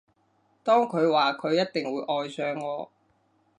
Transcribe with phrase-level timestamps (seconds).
[0.63, 2.91] 當佢話佢一定會愛上我